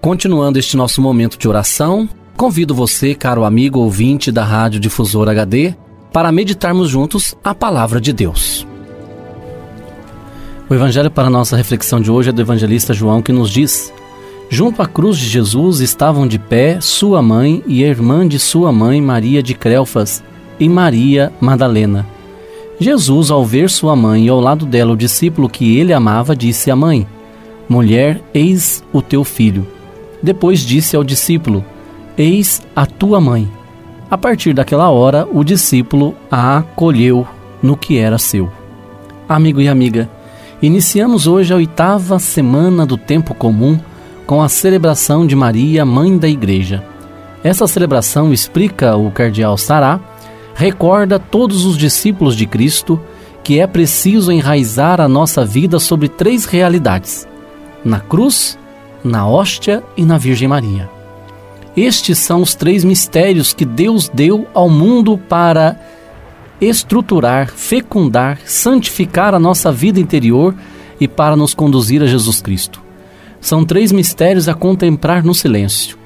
Continuando 0.00 0.60
este 0.60 0.76
nosso 0.76 1.02
momento 1.02 1.36
de 1.36 1.48
oração, 1.48 2.08
convido 2.36 2.72
você, 2.72 3.16
caro 3.16 3.44
amigo 3.44 3.80
ouvinte 3.80 4.30
da 4.30 4.44
Rádio 4.44 4.78
Difusor 4.78 5.28
HD, 5.28 5.74
para 6.12 6.30
meditarmos 6.30 6.88
juntos 6.88 7.34
a 7.42 7.52
palavra 7.52 8.00
de 8.00 8.12
Deus. 8.12 8.64
O 10.70 10.74
evangelho 10.74 11.10
para 11.10 11.28
nossa 11.28 11.56
reflexão 11.56 12.00
de 12.00 12.12
hoje 12.12 12.28
é 12.28 12.32
do 12.32 12.40
evangelista 12.40 12.94
João 12.94 13.20
que 13.20 13.32
nos 13.32 13.50
diz: 13.50 13.92
Junto 14.48 14.80
à 14.82 14.86
cruz 14.86 15.18
de 15.18 15.26
Jesus 15.26 15.80
estavam 15.80 16.28
de 16.28 16.38
pé 16.38 16.80
sua 16.80 17.20
mãe 17.20 17.60
e 17.66 17.84
a 17.84 17.88
irmã 17.88 18.26
de 18.26 18.38
sua 18.38 18.70
mãe, 18.70 19.02
Maria 19.02 19.42
de 19.42 19.52
Crelfas, 19.52 20.22
e 20.60 20.68
Maria 20.68 21.32
Madalena. 21.40 22.06
Jesus, 22.78 23.32
ao 23.32 23.44
ver 23.44 23.68
sua 23.68 23.96
mãe 23.96 24.26
e 24.26 24.28
ao 24.28 24.38
lado 24.38 24.64
dela 24.64 24.92
o 24.92 24.96
discípulo 24.96 25.48
que 25.48 25.76
ele 25.76 25.92
amava, 25.92 26.36
disse 26.36 26.70
à 26.70 26.76
mãe: 26.76 27.04
Mulher, 27.68 28.22
eis 28.32 28.84
o 28.92 29.02
teu 29.02 29.24
filho. 29.24 29.77
Depois 30.22 30.60
disse 30.60 30.96
ao 30.96 31.04
discípulo: 31.04 31.64
Eis 32.16 32.62
a 32.74 32.84
tua 32.86 33.20
mãe. 33.20 33.48
A 34.10 34.16
partir 34.16 34.52
daquela 34.54 34.90
hora, 34.90 35.28
o 35.30 35.44
discípulo 35.44 36.14
a 36.30 36.58
acolheu 36.58 37.26
no 37.62 37.76
que 37.76 37.98
era 37.98 38.18
seu. 38.18 38.50
Amigo 39.28 39.60
e 39.60 39.68
amiga, 39.68 40.08
iniciamos 40.62 41.26
hoje 41.26 41.52
a 41.52 41.56
oitava 41.56 42.18
semana 42.18 42.86
do 42.86 42.96
tempo 42.96 43.34
comum 43.34 43.78
com 44.26 44.42
a 44.42 44.48
celebração 44.48 45.26
de 45.26 45.36
Maria, 45.36 45.84
mãe 45.84 46.16
da 46.16 46.28
Igreja. 46.28 46.82
Essa 47.44 47.66
celebração, 47.66 48.32
explica 48.32 48.96
o 48.96 49.10
cardeal 49.10 49.56
Sará, 49.56 50.00
recorda 50.54 51.18
todos 51.18 51.64
os 51.64 51.76
discípulos 51.76 52.34
de 52.34 52.46
Cristo 52.46 53.00
que 53.44 53.60
é 53.60 53.66
preciso 53.66 54.32
enraizar 54.32 55.00
a 55.00 55.08
nossa 55.08 55.44
vida 55.44 55.78
sobre 55.78 56.08
três 56.08 56.44
realidades: 56.44 57.26
na 57.84 58.00
cruz, 58.00 58.58
na 59.04 59.26
hóstia 59.26 59.82
e 59.96 60.04
na 60.04 60.18
Virgem 60.18 60.48
Maria. 60.48 60.88
Estes 61.76 62.18
são 62.18 62.42
os 62.42 62.54
três 62.54 62.82
mistérios 62.82 63.52
que 63.52 63.64
Deus 63.64 64.10
deu 64.12 64.46
ao 64.52 64.68
mundo 64.68 65.16
para 65.16 65.78
estruturar, 66.60 67.48
fecundar, 67.48 68.40
santificar 68.44 69.34
a 69.34 69.38
nossa 69.38 69.70
vida 69.70 70.00
interior 70.00 70.54
e 71.00 71.06
para 71.06 71.36
nos 71.36 71.54
conduzir 71.54 72.02
a 72.02 72.06
Jesus 72.06 72.42
Cristo. 72.42 72.82
São 73.40 73.64
três 73.64 73.92
mistérios 73.92 74.48
a 74.48 74.54
contemplar 74.54 75.22
no 75.22 75.34
silêncio. 75.34 75.96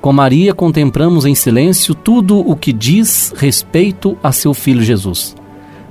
Com 0.00 0.12
Maria 0.12 0.52
contemplamos 0.52 1.24
em 1.24 1.34
silêncio 1.34 1.94
tudo 1.94 2.40
o 2.40 2.56
que 2.56 2.72
diz 2.72 3.32
respeito 3.36 4.18
a 4.20 4.32
seu 4.32 4.52
filho 4.52 4.82
Jesus. 4.82 5.36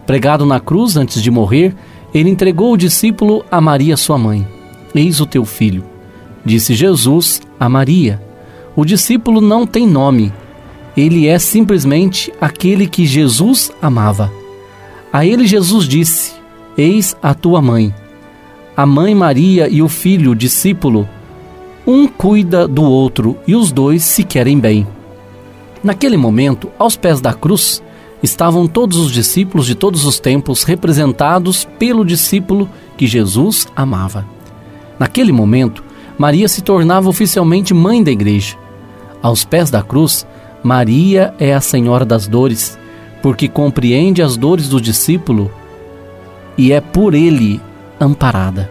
Pregado 0.06 0.46
na 0.46 0.60
cruz 0.60 0.98
antes 0.98 1.24
de 1.24 1.32
morrer, 1.32 1.74
ele 2.14 2.30
entregou 2.30 2.74
o 2.74 2.78
discípulo 2.78 3.46
a 3.50 3.62
Maria, 3.62 3.96
sua 3.96 4.18
mãe. 4.18 4.46
Eis 4.94 5.22
o 5.22 5.26
teu 5.26 5.46
filho. 5.46 5.91
Disse 6.46 6.74
Jesus 6.74 7.42
a 7.60 7.70
Maria: 7.70 8.22
O 8.76 8.84
discípulo 8.84 9.40
não 9.42 9.66
tem 9.66 9.88
nome, 9.88 10.34
ele 10.96 11.28
é 11.28 11.40
simplesmente 11.40 12.34
aquele 12.42 12.88
que 12.88 13.06
Jesus 13.06 13.72
amava. 13.82 14.32
A 15.12 15.26
ele 15.26 15.48
Jesus 15.48 15.88
disse: 15.88 16.34
Eis 16.78 17.16
a 17.22 17.34
tua 17.34 17.62
mãe. 17.62 17.94
A 18.76 18.86
mãe 18.86 19.14
Maria 19.14 19.68
e 19.70 19.82
o 19.82 19.90
filho, 19.90 20.34
discípulo, 20.34 21.08
um 21.86 22.08
cuida 22.08 22.68
do 22.68 22.84
outro 22.84 23.38
e 23.46 23.56
os 23.56 23.72
dois 23.72 24.04
se 24.04 24.24
querem 24.24 24.60
bem. 24.60 24.88
Naquele 25.84 26.16
momento, 26.16 26.70
aos 26.78 26.96
pés 26.96 27.20
da 27.20 27.34
cruz, 27.34 27.82
estavam 28.22 28.68
todos 28.68 28.98
os 28.98 29.12
discípulos 29.12 29.66
de 29.66 29.76
todos 29.76 30.06
os 30.06 30.20
tempos 30.20 30.64
representados 30.64 31.68
pelo 31.80 32.06
discípulo 32.06 32.70
que 32.98 33.08
Jesus 33.08 33.68
amava. 33.76 34.26
Naquele 35.00 35.32
momento, 35.32 35.84
Maria 36.22 36.48
se 36.48 36.62
tornava 36.62 37.10
oficialmente 37.10 37.74
mãe 37.74 38.04
da 38.04 38.12
igreja. 38.12 38.56
Aos 39.24 39.44
pés 39.44 39.72
da 39.72 39.82
cruz, 39.82 40.28
Maria 40.62 41.34
é 41.40 41.52
a 41.52 41.60
Senhora 41.60 42.06
das 42.06 42.28
dores, 42.28 42.78
porque 43.24 43.48
compreende 43.48 44.22
as 44.22 44.38
dores 44.38 44.70
do 44.70 44.80
discípulo 44.80 45.52
e 46.56 46.72
é 46.72 46.80
por 46.80 47.16
ele 47.16 47.60
amparada. 48.00 48.70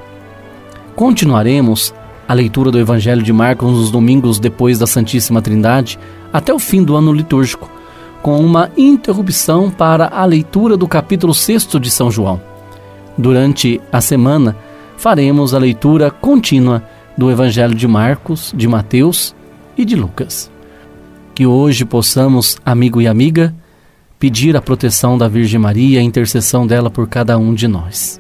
Continuaremos 0.95 1.93
a 2.29 2.35
leitura 2.35 2.71
do 2.71 2.79
Evangelho 2.79 3.21
de 3.21 3.33
Marcos 3.33 3.69
nos 3.73 3.91
domingos 3.91 4.39
depois 4.39 4.79
da 4.79 4.87
Santíssima 4.87 5.43
Trindade 5.43 5.99
até 6.33 6.55
o 6.55 6.59
fim 6.61 6.85
do 6.85 6.95
ano 6.95 7.13
litúrgico, 7.13 7.69
com 8.23 8.39
uma 8.39 8.71
interrupção 8.77 9.73
para 9.73 10.07
a 10.07 10.25
leitura 10.25 10.77
do 10.77 10.87
capítulo 10.87 11.35
6 11.35 11.67
de 11.81 11.91
São 11.91 12.13
João. 12.13 12.41
Durante 13.19 13.81
a 13.91 14.01
semana, 14.01 14.57
faremos 14.97 15.53
a 15.53 15.59
leitura 15.59 16.13
contínua 16.13 16.85
do 17.21 17.31
Evangelho 17.31 17.75
de 17.75 17.87
Marcos, 17.87 18.51
de 18.57 18.67
Mateus 18.67 19.37
e 19.77 19.85
de 19.85 19.95
Lucas. 19.95 20.51
Que 21.35 21.45
hoje 21.45 21.85
possamos, 21.85 22.57
amigo 22.65 22.99
e 22.99 23.07
amiga, 23.07 23.55
pedir 24.19 24.57
a 24.57 24.63
proteção 24.63 25.19
da 25.19 25.29
Virgem 25.29 25.61
Maria, 25.61 26.01
a 26.01 26.03
intercessão 26.03 26.67
dela 26.67 26.91
por 26.91 27.07
cada 27.07 27.37
um 27.37 27.53
de 27.53 27.69
nós. 27.69 28.19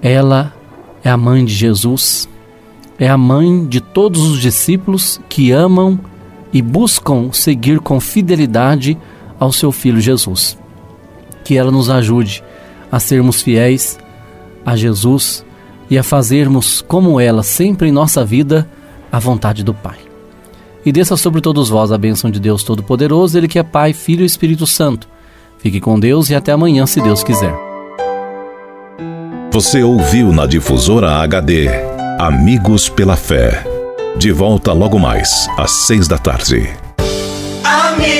Ela 0.00 0.54
é 1.02 1.10
a 1.10 1.16
mãe 1.16 1.44
de 1.44 1.52
Jesus, 1.52 2.28
é 3.00 3.08
a 3.08 3.18
mãe 3.18 3.66
de 3.66 3.80
todos 3.80 4.22
os 4.22 4.40
discípulos 4.40 5.20
que 5.28 5.50
amam 5.50 5.98
e 6.52 6.62
buscam 6.62 7.32
seguir 7.32 7.80
com 7.80 7.98
fidelidade 7.98 8.96
ao 9.40 9.50
seu 9.50 9.72
filho 9.72 10.00
Jesus. 10.00 10.56
Que 11.42 11.56
ela 11.56 11.72
nos 11.72 11.90
ajude 11.90 12.44
a 12.92 13.00
sermos 13.00 13.42
fiéis 13.42 13.98
a 14.64 14.76
Jesus 14.76 15.44
e 15.90 15.98
a 15.98 16.02
fazermos 16.02 16.80
como 16.86 17.20
ela 17.20 17.42
sempre 17.42 17.88
em 17.88 17.92
nossa 17.92 18.24
vida 18.24 18.68
a 19.10 19.18
vontade 19.18 19.64
do 19.64 19.74
Pai. 19.74 19.98
E 20.86 20.92
desça 20.92 21.16
sobre 21.16 21.40
todos 21.40 21.68
vós 21.68 21.92
a 21.92 21.98
bênção 21.98 22.30
de 22.30 22.40
Deus 22.40 22.62
Todo-Poderoso, 22.62 23.36
Ele 23.36 23.48
que 23.48 23.58
é 23.58 23.62
Pai, 23.62 23.92
Filho 23.92 24.22
e 24.22 24.26
Espírito 24.26 24.66
Santo. 24.66 25.08
Fique 25.58 25.80
com 25.80 25.98
Deus 25.98 26.30
e 26.30 26.34
até 26.34 26.52
amanhã, 26.52 26.86
se 26.86 27.00
Deus 27.02 27.22
quiser. 27.22 27.54
Você 29.52 29.82
ouviu 29.82 30.32
na 30.32 30.46
difusora 30.46 31.16
HD 31.16 31.68
Amigos 32.18 32.88
pela 32.88 33.16
Fé. 33.16 33.64
De 34.16 34.32
volta 34.32 34.72
logo 34.72 34.98
mais, 34.98 35.48
às 35.58 35.70
seis 35.70 36.06
da 36.06 36.16
tarde. 36.18 36.70
Amigos, 37.64 38.19